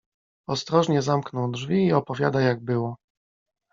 [0.47, 2.95] Ostrożnie zamknął drzwi i opowiada, jak było.